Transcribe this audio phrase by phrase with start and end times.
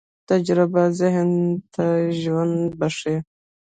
[0.29, 1.29] تجربه ذهن
[1.73, 1.85] ته
[2.21, 3.15] ژوند بښي.